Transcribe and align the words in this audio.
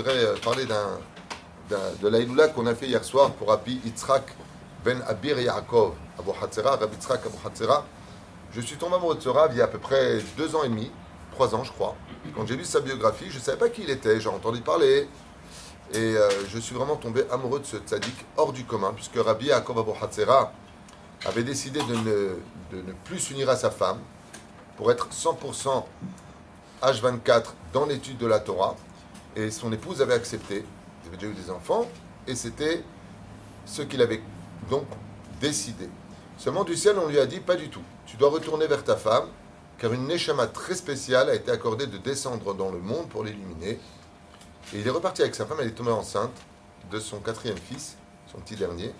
voudrais 0.00 0.24
euh, 0.24 0.34
parler 0.42 0.64
d'un, 0.64 0.98
de 2.00 2.08
l'Aïloula 2.08 2.48
qu'on 2.48 2.66
a 2.66 2.74
fait 2.74 2.86
hier 2.86 3.04
soir 3.04 3.32
pour 3.32 3.48
Rabbi 3.48 3.80
Yitzhak 3.84 4.34
ben 4.84 5.02
Abir 5.06 5.38
Yaakov, 5.38 5.92
Abu 6.18 6.30
Hatzera, 6.42 6.76
Rabbi 6.76 6.96
Yitzhak 6.96 7.20
Abu 7.26 7.36
Hatzera. 7.44 7.84
Je 8.52 8.60
suis 8.62 8.76
tombé 8.76 8.96
amoureux 8.96 9.14
de 9.14 9.20
ce 9.20 9.28
Rav 9.28 9.50
il 9.52 9.58
y 9.58 9.60
a 9.60 9.64
à 9.64 9.68
peu 9.68 9.78
près 9.78 10.18
deux 10.38 10.56
ans 10.56 10.64
et 10.64 10.68
demi, 10.68 10.90
trois 11.32 11.54
ans 11.54 11.64
je 11.64 11.72
crois. 11.72 11.94
Quand 12.34 12.46
j'ai 12.46 12.56
lu 12.56 12.64
sa 12.64 12.80
biographie, 12.80 13.26
je 13.28 13.36
ne 13.36 13.42
savais 13.42 13.58
pas 13.58 13.68
qui 13.68 13.82
il 13.82 13.90
était, 13.90 14.20
j'ai 14.20 14.28
entendu 14.28 14.60
parler. 14.62 15.06
Et 15.92 15.98
euh, 15.98 16.28
je 16.48 16.58
suis 16.58 16.74
vraiment 16.74 16.96
tombé 16.96 17.24
amoureux 17.30 17.60
de 17.60 17.66
ce 17.66 17.76
tzaddik 17.76 18.24
hors 18.36 18.52
du 18.52 18.64
commun, 18.64 18.92
puisque 18.94 19.16
Rabbi 19.16 19.46
Yaakov 19.46 19.80
Abu 19.80 19.90
Hatzera 20.00 20.52
avait 21.26 21.44
décidé 21.44 21.80
de 21.80 21.94
ne, 21.94 22.36
de 22.72 22.86
ne 22.86 22.92
plus 23.04 23.18
s'unir 23.18 23.50
à 23.50 23.56
sa 23.56 23.70
femme 23.70 23.98
pour 24.78 24.90
être 24.90 25.08
100% 25.12 25.84
H24 26.82 27.44
dans 27.74 27.84
l'étude 27.84 28.16
de 28.16 28.26
la 28.26 28.40
Torah. 28.40 28.76
Et 29.36 29.50
son 29.50 29.72
épouse 29.72 30.02
avait 30.02 30.14
accepté. 30.14 30.64
Ils 31.04 31.08
avaient 31.08 31.16
déjà 31.16 31.32
eu 31.32 31.34
des 31.34 31.50
enfants. 31.50 31.86
Et 32.26 32.34
c'était 32.34 32.82
ce 33.66 33.82
qu'il 33.82 34.02
avait 34.02 34.22
donc 34.68 34.86
décidé. 35.40 35.88
Seulement 36.38 36.64
du 36.64 36.76
ciel, 36.76 36.96
on 36.98 37.08
lui 37.08 37.18
a 37.18 37.26
dit 37.26 37.40
pas 37.40 37.56
du 37.56 37.68
tout. 37.68 37.82
Tu 38.06 38.16
dois 38.16 38.30
retourner 38.30 38.66
vers 38.66 38.82
ta 38.82 38.96
femme, 38.96 39.28
car 39.78 39.92
une 39.92 40.06
neshama 40.06 40.46
très 40.46 40.74
spéciale 40.74 41.30
a 41.30 41.34
été 41.34 41.50
accordée 41.50 41.86
de 41.86 41.98
descendre 41.98 42.54
dans 42.54 42.70
le 42.70 42.78
monde 42.78 43.08
pour 43.08 43.24
l'illuminer. 43.24 43.78
Et 44.72 44.80
il 44.80 44.86
est 44.86 44.90
reparti 44.90 45.22
avec 45.22 45.34
sa 45.34 45.46
femme, 45.46 45.58
elle 45.60 45.68
est 45.68 45.72
tombée 45.72 45.90
enceinte 45.90 46.32
de 46.90 46.98
son 46.98 47.20
quatrième 47.20 47.58
fils, 47.58 47.96
son 48.30 48.38
petit 48.38 48.56
dernier, 48.56 48.92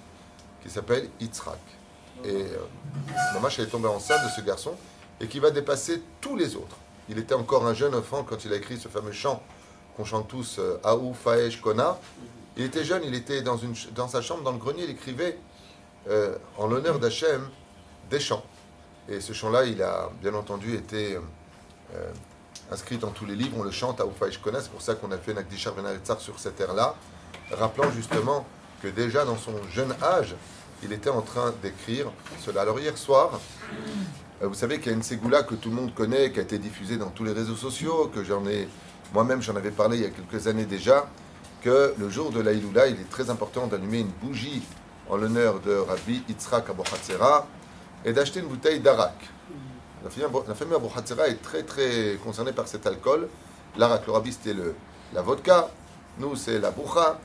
qui 0.62 0.70
s'appelle 0.70 1.08
Yitzhak. 1.20 1.58
Et 2.24 2.28
euh, 2.28 3.48
elle 3.58 3.64
est 3.64 3.68
tombée 3.68 3.88
enceinte 3.88 4.22
de 4.24 4.30
ce 4.30 4.40
garçon 4.44 4.74
et 5.20 5.26
qui 5.26 5.38
va 5.38 5.50
dépasser 5.50 6.02
tous 6.20 6.36
les 6.36 6.56
autres. 6.56 6.76
Il 7.08 7.18
était 7.18 7.34
encore 7.34 7.66
un 7.66 7.74
jeune 7.74 7.94
enfant 7.94 8.24
quand 8.24 8.44
il 8.44 8.52
a 8.52 8.56
écrit 8.56 8.78
ce 8.78 8.88
fameux 8.88 9.12
chant 9.12 9.42
qu'on 9.96 10.04
chante 10.04 10.28
tous, 10.28 10.56
euh, 10.58 10.78
Aou, 10.84 11.14
Faesh, 11.14 11.60
Kona. 11.60 11.98
Il 12.56 12.64
était 12.64 12.84
jeune, 12.84 13.02
il 13.04 13.14
était 13.14 13.42
dans, 13.42 14.08
sa 14.08 14.20
chambre, 14.20 14.42
dans 14.42 14.52
le 14.52 14.58
grenier, 14.58 14.84
il 14.84 14.90
écrivait 14.90 15.38
euh, 16.08 16.36
en 16.58 16.66
l'honneur 16.66 16.98
d'Hachem 16.98 17.48
des 18.10 18.20
chants. 18.20 18.44
Et 19.08 19.20
ce 19.20 19.32
chant-là, 19.32 19.64
il 19.64 19.82
a 19.82 20.10
bien 20.20 20.34
entendu 20.34 20.74
été 20.74 21.18
euh, 21.94 22.10
inscrit 22.70 22.98
dans 22.98 23.10
tous 23.10 23.26
les 23.26 23.34
livres. 23.34 23.56
On 23.58 23.62
le 23.62 23.70
chante, 23.70 24.00
Aou, 24.00 24.12
Faesh, 24.18 24.38
Kona. 24.38 24.60
C'est 24.60 24.70
pour 24.70 24.82
ça 24.82 24.94
qu'on 24.94 25.10
a 25.12 25.18
fait 25.18 25.34
Nakdishar 25.34 25.74
Benaretzar 25.74 26.20
sur 26.20 26.38
cette 26.38 26.60
ère-là, 26.60 26.94
rappelant 27.52 27.90
justement 27.90 28.46
que 28.82 28.88
déjà 28.88 29.24
dans 29.24 29.36
son 29.36 29.54
jeune 29.70 29.94
âge, 30.02 30.34
il 30.82 30.92
était 30.92 31.10
en 31.10 31.22
train 31.22 31.52
d'écrire 31.62 32.10
cela. 32.44 32.62
Alors 32.62 32.80
hier 32.80 32.96
soir, 32.96 33.38
vous 34.40 34.54
savez 34.54 34.78
qu'il 34.78 34.86
y 34.86 34.94
a 34.94 34.96
une 34.96 35.02
Ségoula 35.02 35.42
que 35.42 35.54
tout 35.54 35.68
le 35.68 35.76
monde 35.76 35.92
connaît, 35.92 36.32
qui 36.32 36.38
a 36.38 36.42
été 36.42 36.58
diffusée 36.58 36.96
dans 36.96 37.10
tous 37.10 37.24
les 37.24 37.32
réseaux 37.32 37.56
sociaux, 37.56 38.10
que 38.14 38.24
j'en 38.24 38.46
ai, 38.46 38.66
moi-même 39.12 39.42
j'en 39.42 39.56
avais 39.56 39.70
parlé 39.70 39.98
il 39.98 40.02
y 40.02 40.06
a 40.06 40.10
quelques 40.10 40.46
années 40.46 40.64
déjà, 40.64 41.08
que 41.62 41.94
le 41.98 42.08
jour 42.08 42.30
de 42.30 42.40
l'Aïloula, 42.40 42.86
il 42.86 43.00
est 43.00 43.10
très 43.10 43.28
important 43.28 43.66
d'allumer 43.66 44.00
une 44.00 44.12
bougie 44.22 44.62
en 45.08 45.16
l'honneur 45.16 45.60
de 45.60 45.74
Rabbi 45.74 46.22
Yitzhak 46.28 46.66
Hatzera 46.70 47.46
et 48.04 48.12
d'acheter 48.12 48.40
une 48.40 48.46
bouteille 48.46 48.80
d'arak. 48.80 49.14
La 50.02 50.08
famille 50.54 50.76
Hatzera 50.96 51.28
est 51.28 51.42
très 51.42 51.62
très 51.62 52.18
concernée 52.24 52.52
par 52.52 52.66
cet 52.66 52.86
alcool. 52.86 53.28
L'arak, 53.76 54.06
le 54.06 54.12
Rabbi 54.12 54.32
c'était 54.32 54.58
la 55.12 55.20
vodka, 55.20 55.68
nous 56.18 56.34
c'est 56.34 56.58
la 56.58 56.70
boucha, 56.70 57.18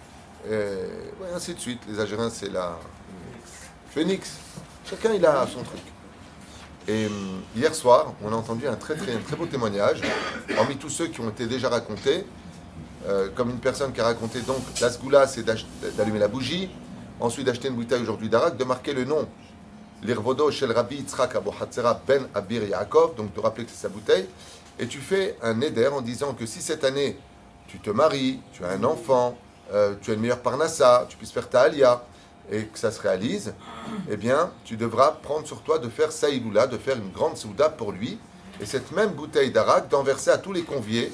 et 0.49 1.33
ainsi 1.33 1.53
de 1.53 1.59
suite. 1.59 1.81
Les 1.88 1.99
Algériens 1.99 2.30
c'est 2.30 2.52
la 2.52 2.77
phoenix. 3.92 4.38
Chacun 4.86 5.14
il 5.14 5.25
a 5.25 5.47
son 5.47 5.64
truc. 5.64 5.81
Et 6.88 7.08
hum, 7.08 7.41
hier 7.55 7.73
soir, 7.73 8.14
on 8.23 8.31
a 8.31 8.36
entendu 8.36 8.67
un 8.67 8.75
très, 8.75 8.95
très, 8.95 9.17
très 9.17 9.36
beau 9.36 9.47
témoignage, 9.47 10.02
parmi 10.55 10.78
tous 10.78 10.89
ceux 10.89 11.08
qui 11.08 11.19
ont 11.19 11.30
été 11.30 11.47
déjà 11.47 11.69
racontés, 11.69 12.25
euh, 13.08 13.30
comme 13.33 13.50
une 13.50 13.59
personne 13.59 13.92
qui 13.92 14.02
a 14.02 14.05
raconté 14.05 14.42
donc 14.42 14.59
la 14.80 15.27
c'est 15.27 15.44
d'allumer 15.97 16.19
la 16.19 16.27
bougie, 16.27 16.69
ensuite 17.19 17.47
d'acheter 17.47 17.69
une 17.69 17.75
bouteille 17.75 18.03
aujourd'hui 18.03 18.30
d'Arak, 18.30 18.58
de 18.58 18.64
marquer 18.64 18.94
le 18.94 19.03
nom, 19.03 19.27
l'Irvodo 20.03 20.52
Shel 20.52 20.72
Rabbi 20.72 20.97
Yitzhak 20.97 21.36
Abu 21.36 21.50
Ben 22.08 22.27
Abir 22.36 22.64
Yaakov, 22.64 23.15
donc 23.15 23.33
de 23.33 23.39
rappeler 23.39 23.65
que 23.65 23.71
c'est 23.71 23.81
sa 23.81 23.89
bouteille, 23.89 24.27
et 24.77 24.86
tu 24.86 24.99
fais 24.99 25.37
un 25.42 25.61
éder 25.61 25.87
en 25.87 26.02
disant 26.02 26.33
que 26.33 26.45
si 26.45 26.61
cette 26.61 26.83
année 26.83 27.17
tu 27.67 27.80
te 27.80 27.89
maries, 27.89 28.42
tu 28.54 28.64
as 28.64 28.70
un 28.70 28.83
enfant, 28.83 29.36
euh, 29.73 29.95
tu 30.02 30.11
as 30.11 30.14
une 30.14 30.20
meilleure 30.21 30.42
parnassa, 30.42 31.08
tu 31.10 31.17
puisses 31.17 31.31
faire 31.31 31.49
ta 31.49 31.61
alia, 31.61 32.04
et 32.52 32.66
que 32.66 32.78
ça 32.78 32.92
se 32.92 33.02
réalise, 33.02 33.54
eh 34.10 34.17
bien, 34.17 34.52
tu 34.64 34.78
devras 34.78 35.11
prendre 35.11 35.48
sur 35.48 35.61
toi 35.61 35.80
de 35.80 35.89
faire 35.89 36.11
Saïloula, 36.11 36.67
de 36.67 36.78
faire 36.78 36.98
une 36.98 37.11
grande 37.11 37.38
souda 37.38 37.70
pour 37.70 37.92
lui, 37.92 38.20
et 38.61 38.66
cette 38.66 38.92
même 38.92 39.11
bouteille 39.11 39.52
d'arak 39.52 39.89
d'enverser 39.89 40.30
à 40.30 40.38
tous 40.38 40.54
les 40.54 40.64
conviés 40.64 41.11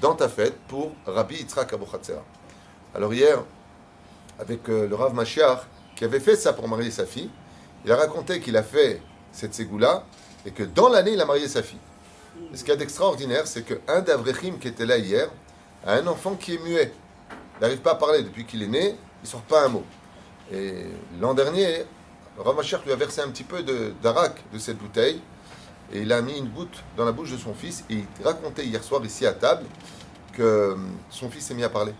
dans 0.00 0.14
ta 0.14 0.28
fête 0.28 0.56
pour 0.68 0.92
Rabbi 1.06 1.36
Yitzhak 1.36 1.72
Abu 1.72 1.84
Alors 2.94 3.14
hier, 3.14 3.42
avec 4.38 4.68
euh, 4.68 4.86
le 4.86 4.94
Rav 4.94 5.14
Mashiach, 5.14 5.60
qui 5.94 6.04
avait 6.04 6.20
fait 6.20 6.36
ça 6.36 6.52
pour 6.52 6.68
marier 6.68 6.90
sa 6.90 7.06
fille, 7.06 7.30
il 7.84 7.92
a 7.92 7.96
raconté 7.96 8.40
qu'il 8.40 8.56
a 8.56 8.62
fait 8.62 9.00
cette 9.32 9.54
ségoula 9.54 10.04
et 10.44 10.50
que 10.50 10.62
dans 10.62 10.88
l'année, 10.88 11.12
il 11.12 11.20
a 11.20 11.24
marié 11.24 11.48
sa 11.48 11.62
fille. 11.62 11.78
ce 12.52 12.60
qu'il 12.60 12.68
y 12.68 12.72
a 12.72 12.76
d'extraordinaire, 12.76 13.46
c'est 13.46 13.62
qu'un 13.62 14.00
d'Avrechim 14.00 14.58
qui 14.60 14.68
était 14.68 14.86
là 14.86 14.98
hier 14.98 15.28
a 15.86 15.94
un 15.94 16.06
enfant 16.06 16.34
qui 16.34 16.54
est 16.54 16.62
muet. 16.62 16.92
Il 17.58 17.62
n'arrive 17.62 17.80
pas 17.80 17.92
à 17.92 17.94
parler 17.94 18.22
depuis 18.22 18.44
qu'il 18.44 18.62
est 18.62 18.68
né, 18.68 18.96
il 19.26 19.28
sort 19.28 19.42
pas 19.42 19.64
un 19.64 19.68
mot. 19.68 19.84
Et 20.52 20.84
l'an 21.20 21.34
dernier, 21.34 21.84
Ramacher 22.38 22.78
lui 22.84 22.92
a 22.92 22.96
versé 22.96 23.20
un 23.20 23.28
petit 23.28 23.42
peu 23.42 23.64
d'arak 24.02 24.44
de, 24.52 24.58
cette 24.58 24.78
bouteille 24.78 25.20
et 25.92 26.00
il 26.00 26.12
a 26.12 26.22
mis 26.22 26.38
une 26.38 26.48
goutte 26.48 26.84
dans 26.96 27.04
la 27.04 27.12
bouche 27.12 27.32
de 27.32 27.36
son 27.36 27.52
fils 27.52 27.84
et 27.90 27.94
il 27.94 28.24
racontait 28.24 28.64
hier 28.64 28.82
soir 28.82 29.04
ici 29.04 29.26
à 29.26 29.32
table 29.32 29.64
que 30.32 30.72
hum, 30.72 30.92
son 31.10 31.28
fils 31.28 31.46
s'est 31.46 31.54
mis 31.54 31.64
à 31.64 31.68
parler 31.68 31.92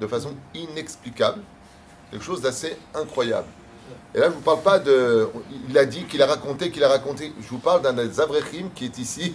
de 0.00 0.06
façon 0.06 0.34
inexplicable, 0.54 1.42
quelque 2.10 2.24
chose 2.24 2.40
d'assez 2.40 2.76
incroyable. 2.94 3.48
Et 4.14 4.18
là, 4.18 4.26
je 4.26 4.30
ne 4.30 4.36
vous 4.36 4.40
parle 4.40 4.62
pas 4.62 4.78
de. 4.78 5.28
Il 5.68 5.76
a 5.76 5.84
dit 5.84 6.04
qu'il 6.04 6.22
a 6.22 6.26
raconté, 6.26 6.70
qu'il 6.70 6.82
a 6.84 6.88
raconté. 6.88 7.32
Je 7.40 7.48
vous 7.48 7.58
parle 7.58 7.82
d'un 7.82 7.92
des 7.92 8.08
qui 8.74 8.84
est 8.86 8.98
ici 8.98 9.34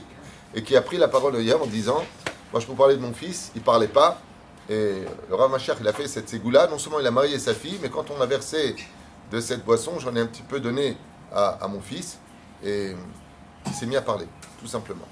et 0.55 0.63
qui 0.63 0.75
a 0.75 0.81
pris 0.81 0.97
la 0.97 1.07
parole 1.07 1.35
hier 1.39 1.61
en 1.61 1.67
disant 1.67 2.03
Moi, 2.51 2.59
je 2.59 2.65
peux 2.65 2.73
parler 2.73 2.95
de 2.95 3.01
mon 3.01 3.13
fils, 3.13 3.51
il 3.55 3.59
ne 3.59 3.65
parlait 3.65 3.87
pas, 3.87 4.19
et 4.69 5.03
le 5.29 5.35
Rav 5.35 5.51
il 5.79 5.87
a 5.87 5.93
fait 5.93 6.07
cette 6.07 6.29
ségoula. 6.29 6.67
Non 6.67 6.77
seulement 6.77 6.99
il 6.99 7.07
a 7.07 7.11
marié 7.11 7.39
sa 7.39 7.53
fille, 7.53 7.79
mais 7.81 7.89
quand 7.89 8.11
on 8.11 8.21
a 8.21 8.25
versé 8.25 8.75
de 9.31 9.39
cette 9.39 9.63
boisson, 9.63 9.99
j'en 9.99 10.15
ai 10.15 10.19
un 10.19 10.25
petit 10.25 10.41
peu 10.41 10.59
donné 10.59 10.97
à, 11.33 11.67
mon 11.69 11.79
fils. 11.79 12.19
Et 12.63 12.93
il 13.65 13.73
s'est 13.73 13.85
mis 13.85 13.95
à 13.95 14.01
parler, 14.01 14.27
tout 14.59 14.67
simplement. 14.67 15.05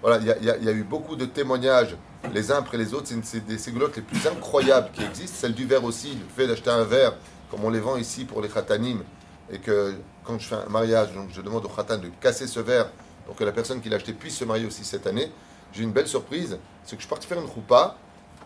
Voilà, 0.00 0.18
il 0.18 0.44
y, 0.44 0.68
a, 0.68 0.72
eu 0.72 0.82
beaucoup 0.82 1.14
de 1.14 1.26
témoignages, 1.26 1.96
les 2.32 2.50
uns 2.50 2.58
après 2.58 2.76
les 2.76 2.94
autres. 2.94 3.08
C'est 3.22 3.46
des 3.46 3.58
ségoulottes 3.58 3.96
les 3.96 4.02
plus 4.02 4.26
incroyables 4.26 4.90
qui 4.92 5.04
existent. 5.04 5.36
Celle 5.40 5.54
du 5.54 5.66
verre 5.66 5.84
aussi, 5.84 6.14
le 6.14 6.26
fait 6.34 6.46
d'acheter 6.46 6.70
un 6.70 6.84
verre, 6.84 7.14
comme 7.50 7.64
on 7.64 7.70
les 7.70 7.80
vend 7.80 7.96
ici 7.96 8.24
pour 8.24 8.40
les 8.40 8.48
khatanim, 8.48 9.02
et 9.50 9.58
que 9.58 9.94
quand 10.24 10.38
je 10.38 10.48
fais 10.48 10.56
un 10.56 10.68
mariage, 10.70 11.12
donc 11.12 11.28
je 11.32 11.40
demande 11.40 11.64
au 11.64 11.68
khatan 11.68 11.98
de 11.98 12.10
casser 12.20 12.46
ce 12.46 12.60
verre 12.60 12.90
pour 13.26 13.36
que 13.36 13.44
la 13.44 13.52
personne 13.52 13.80
qui 13.80 13.88
l'a 13.88 13.96
acheté 13.96 14.12
puisse 14.12 14.36
se 14.36 14.44
marier 14.44 14.66
aussi 14.66 14.84
cette 14.84 15.06
année. 15.06 15.30
J'ai 15.72 15.82
une 15.82 15.92
belle 15.92 16.08
surprise, 16.08 16.58
c'est 16.84 16.96
que 16.96 17.02
je 17.02 17.08
parti 17.08 17.26
faire 17.26 17.40
une 17.40 17.48
choupa 17.48 17.96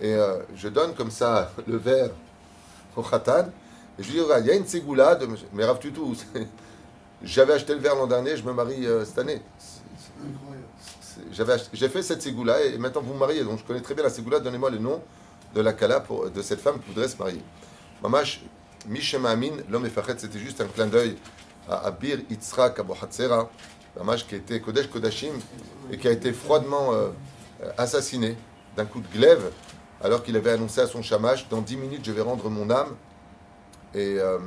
et 0.00 0.14
euh, 0.14 0.38
je 0.54 0.68
donne 0.68 0.94
comme 0.94 1.10
ça 1.10 1.52
le 1.66 1.76
verre 1.76 2.10
au 2.96 3.02
khatan. 3.02 3.46
Et 3.98 4.02
je 4.02 4.10
lui 4.10 4.18
dis, 4.18 4.24
il 4.40 4.46
y 4.46 4.50
a 4.50 4.54
une 4.54 4.66
ségoula 4.66 5.14
de 5.14 5.26
mais 5.52 5.64
Rav 5.64 5.78
tout. 5.78 6.16
J'avais 7.22 7.54
acheté 7.54 7.74
le 7.74 7.80
verre 7.80 7.94
l'an 7.94 8.06
dernier, 8.06 8.36
je 8.36 8.44
me 8.44 8.52
marie 8.52 8.86
euh, 8.86 9.04
cette 9.04 9.18
année. 9.18 9.40
J'ai 11.72 11.88
fait 11.88 12.02
cette 12.02 12.20
ségoula 12.20 12.62
et 12.62 12.76
maintenant 12.76 13.00
vous 13.00 13.14
me 13.14 13.18
mariez. 13.18 13.42
Donc 13.42 13.58
je 13.58 13.64
connais 13.64 13.80
très 13.80 13.94
bien 13.94 14.04
la 14.04 14.10
ségoula. 14.10 14.38
Donnez-moi 14.38 14.70
le 14.70 14.78
nom 14.78 15.02
de 15.54 15.60
la 15.62 15.72
kala 15.72 16.04
de 16.34 16.42
cette 16.42 16.60
femme 16.60 16.78
qui 16.80 16.88
voudrait 16.88 17.08
se 17.08 17.16
marier. 17.16 17.40
Mamash, 18.02 18.44
Mishem 18.86 19.24
Amin, 19.24 19.52
l'homme 19.70 19.86
Efachet, 19.86 20.16
c'était 20.18 20.38
juste 20.38 20.60
un 20.60 20.66
clin 20.66 20.86
d'œil 20.86 21.16
à 21.68 21.86
Abir 21.86 22.18
Yitzhak 22.28 22.78
Abu 22.78 22.92
Hatzera, 23.00 23.50
Mamash 23.96 24.26
qui 24.26 24.34
était 24.34 24.60
Kodesh 24.60 24.88
Kodashim 24.88 25.32
et 25.90 25.96
qui 25.96 26.06
a 26.06 26.12
été 26.12 26.32
froidement 26.34 26.92
euh, 26.92 27.08
assassiné 27.78 28.36
d'un 28.76 28.84
coup 28.84 29.00
de 29.00 29.08
glaive 29.08 29.50
alors 30.02 30.22
qu'il 30.22 30.36
avait 30.36 30.50
annoncé 30.50 30.80
à 30.80 30.86
son 30.86 31.02
chamash 31.02 31.48
Dans 31.48 31.60
10 31.60 31.76
minutes, 31.76 32.04
je 32.04 32.12
vais 32.12 32.22
rendre 32.22 32.48
mon 32.50 32.70
âme. 32.70 32.94
Et 33.94 34.18
euh, 34.18 34.38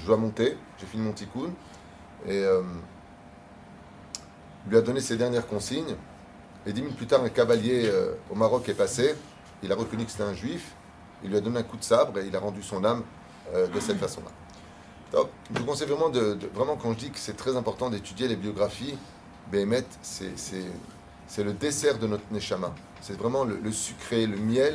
je 0.00 0.06
dois 0.06 0.16
monter. 0.16 0.56
J'ai 0.78 0.86
fini 0.86 1.02
mon 1.02 1.12
tikkun. 1.12 1.50
Et 2.26 2.38
euh, 2.44 2.62
lui 4.68 4.76
a 4.76 4.80
donné 4.80 5.00
ses 5.00 5.16
dernières 5.16 5.46
consignes. 5.46 5.96
Et 6.66 6.72
10 6.72 6.82
minutes 6.82 6.96
plus 6.96 7.06
tard, 7.06 7.22
un 7.24 7.28
cavalier 7.28 7.86
euh, 7.86 8.14
au 8.30 8.34
Maroc 8.34 8.68
est 8.68 8.74
passé. 8.74 9.14
Il 9.62 9.72
a 9.72 9.74
reconnu 9.74 10.04
que 10.04 10.10
c'était 10.10 10.22
un 10.22 10.34
juif. 10.34 10.72
Il 11.24 11.30
lui 11.30 11.36
a 11.36 11.40
donné 11.40 11.58
un 11.58 11.62
coup 11.64 11.76
de 11.76 11.84
sabre 11.84 12.18
et 12.18 12.26
il 12.26 12.34
a 12.34 12.40
rendu 12.40 12.62
son 12.62 12.84
âme 12.84 13.02
de 13.54 13.80
cette 13.80 13.98
façon-là. 13.98 14.30
Donc, 15.12 15.28
je 15.52 15.60
vous 15.60 15.66
conseille 15.66 15.86
vraiment, 15.86 16.08
de, 16.08 16.38
vraiment, 16.54 16.76
quand 16.76 16.92
je 16.92 16.98
dis 16.98 17.10
que 17.10 17.18
c'est 17.18 17.36
très 17.36 17.56
important 17.56 17.90
d'étudier 17.90 18.26
les 18.26 18.34
biographies, 18.34 18.96
Behemet, 19.52 19.84
c'est 20.00 20.32
le 21.44 21.52
dessert 21.52 21.98
de 21.98 22.06
notre 22.06 22.24
Neshama. 22.30 22.74
C'est 23.00 23.16
vraiment 23.16 23.44
le, 23.44 23.72
sucré, 23.72 24.26
le 24.26 24.36
miel 24.36 24.74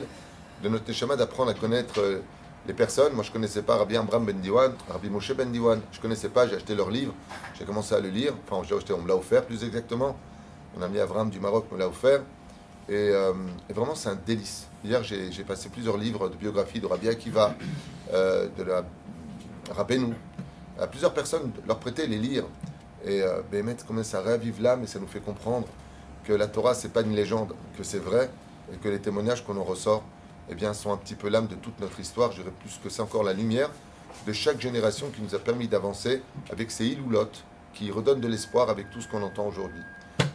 de 0.64 0.70
notre 0.70 0.88
Neshama 0.88 1.16
d'apprendre 1.16 1.52
à 1.52 1.54
connaître 1.54 2.00
euh, 2.00 2.22
les 2.68 2.74
personnes. 2.74 3.14
Moi, 3.14 3.24
je 3.24 3.30
ne 3.30 3.34
connaissais 3.34 3.62
pas 3.62 3.78
Rabbi 3.78 3.96
Amram 3.96 4.26
Ben 4.26 4.40
Diwan, 4.40 4.74
Rabbi 4.90 5.10
Moshe 5.10 5.34
Ben 5.34 5.52
Diwan. 5.52 5.80
Je 5.92 5.98
ne 5.98 6.02
connaissais 6.02 6.30
pas, 6.30 6.48
j'ai 6.48 6.56
acheté 6.56 6.76
leur 6.76 6.90
livre, 6.90 7.14
j'ai 7.58 7.66
commencé 7.66 7.96
à 7.96 8.00
le 8.00 8.10
lire. 8.10 8.34
Enfin, 8.48 8.66
j'ai 8.68 8.76
acheté, 8.76 8.94
on 8.94 9.02
me 9.02 9.08
l'a 9.08 9.16
offert 9.16 9.46
plus 9.46 9.64
exactement. 9.64 10.18
Mon 10.76 10.84
ami 10.84 11.00
Avram 11.00 11.30
du 11.30 11.40
Maroc 11.40 11.66
me 11.72 11.78
l'a 11.78 11.88
offert. 11.88 12.22
euh, 12.90 13.34
et, 13.70 13.74
vraiment, 13.74 13.96
c'est 13.96 14.10
un 14.10 14.18
délice. 14.26 14.68
Hier, 14.84 15.04
j'ai 15.04 15.44
passé 15.44 15.70
plusieurs 15.70 15.98
livres 15.98 16.30
de 16.30 16.36
biographie 16.36 16.80
de 16.80 16.86
Rabbi 16.86 17.10
Akiva, 17.10 17.56
euh, 18.14 18.48
de 18.58 18.64
la 18.64 18.84
Rabbeinu, 19.76 20.14
à 20.80 20.88
plusieurs 20.88 21.14
personnes, 21.14 21.52
leur 21.68 21.80
prêter, 21.80 22.08
les 22.08 22.18
lire. 22.18 22.44
Et 23.06 23.22
euh, 23.22 23.42
mettre 23.64 23.86
comment 23.86 24.04
ça 24.04 24.22
ravive 24.22 24.62
l'âme 24.62 24.84
et 24.84 24.88
ça 24.88 25.00
nous 25.00 25.08
fait 25.08 25.20
comprendre 25.20 25.68
que 26.28 26.34
la 26.34 26.48
Torah, 26.48 26.74
c'est 26.74 26.92
pas 26.92 27.04
une 27.04 27.16
légende, 27.16 27.56
que 27.78 27.84
c'est 27.84 28.00
vrai, 28.00 28.30
et 28.74 28.76
que 28.76 28.90
les 28.90 29.00
témoignages 29.00 29.46
qu'on 29.46 29.56
en 29.56 29.64
ressort, 29.64 30.04
eh 30.50 30.56
bien, 30.56 30.74
sont 30.74 30.92
un 30.92 30.98
petit 30.98 31.16
peu 31.16 31.30
l'âme 31.30 31.48
de 31.48 31.56
toute 31.56 31.80
notre 31.80 32.02
histoire. 32.02 32.34
Je 32.34 32.42
dirais 32.42 32.54
plus 32.60 32.78
que 32.84 32.90
c'est 32.90 33.02
encore 33.02 33.24
la 33.24 33.32
lumière 33.32 33.70
de 34.26 34.34
chaque 34.34 34.60
génération 34.60 35.10
qui 35.10 35.22
nous 35.22 35.36
a 35.36 35.40
permis 35.40 35.70
d'avancer 35.70 36.22
avec 36.52 36.70
ces 36.70 36.86
iloulottes 36.86 37.46
qui 37.74 37.92
redonnent 37.92 38.20
de 38.20 38.28
l'espoir 38.28 38.70
avec 38.70 38.90
tout 38.90 39.00
ce 39.00 39.08
qu'on 39.08 39.22
entend 39.24 39.48
aujourd'hui. 39.48 39.82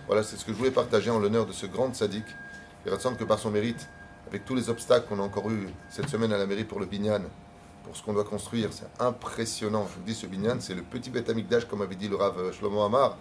Voilà, 0.07 0.23
c'est 0.23 0.37
ce 0.37 0.47
que 0.47 0.53
je 0.53 0.57
voulais 0.57 0.71
partager 0.71 1.11
en 1.11 1.19
l'honneur 1.19 1.45
de 1.45 1.53
ce 1.53 1.67
grand 1.67 1.95
sadique. 1.95 2.25
Il 2.87 2.93
ressemble 2.93 3.19
que 3.19 3.25
par 3.25 3.39
son 3.39 3.51
mérite, 3.51 3.87
avec 4.29 4.47
tous 4.47 4.55
les 4.55 4.71
obstacles 4.71 5.07
qu'on 5.09 5.21
a 5.21 5.23
encore 5.23 5.51
eu 5.51 5.69
cette 5.91 6.09
semaine 6.09 6.33
à 6.33 6.39
la 6.39 6.47
mairie 6.47 6.65
pour 6.65 6.81
le 6.81 6.87
Binyan, 6.87 7.21
pour 7.85 7.95
ce 7.95 8.03
qu'on 8.03 8.15
doit 8.15 8.25
construire, 8.25 8.71
c'est 8.73 8.89
impressionnant. 8.99 9.87
Je 9.91 9.99
vous 9.99 10.07
dis, 10.07 10.15
ce 10.15 10.27
Binyan, 10.27 10.57
c'est 10.61 10.75
le 10.75 10.83
petit 10.83 11.11
bête 11.11 11.31
d'âge, 11.49 11.69
comme 11.69 11.83
avait 11.83 11.97
dit 11.97 12.09
le 12.09 12.17
Rav 12.17 12.51
Shlomo 12.53 12.81
Amar. 12.81 13.19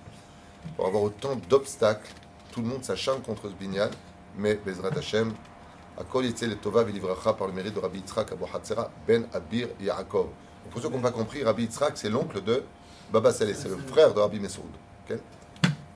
Pour 0.78 0.88
avoir 0.88 1.04
autant 1.04 1.36
d'obstacles, 1.50 2.14
tout 2.52 2.62
le 2.62 2.68
monde 2.68 2.84
s'acharne 2.84 3.22
contre 3.22 3.50
ce 3.50 3.54
Binyan, 3.54 3.90
mais 4.38 4.56
Bezrat 4.56 4.98
Hashem, 4.98 5.34
à 5.98 6.04
Kol 6.04 6.26
le 6.26 6.56
Tova 6.56 6.84
Velivracha 6.84 7.34
par 7.34 7.48
le 7.48 7.54
mérite 7.54 7.74
de 7.74 7.80
Rabbi 7.80 8.00
Yitzhak 8.00 8.32
Abu 8.32 8.44
Hatzera 8.54 8.92
Ben 9.08 9.26
Abir 9.34 9.70
Yaakov. 9.80 10.28
Pour 10.70 10.82
ceux 10.82 10.90
qui 10.90 10.96
n'ont 10.96 11.02
pas 11.02 11.12
compris, 11.12 11.44
Rabbi 11.44 11.64
Yitzhak, 11.64 11.98
c'est 11.98 12.10
l'oncle 12.10 12.44
de 12.44 12.64
Baba 13.12 13.32
Saleh, 13.32 13.54
c'est 13.54 13.70
le 13.70 13.78
frère 13.78 14.14
de 14.14 14.20
Rabbi 14.20 14.40
Mesoud. 14.40 14.66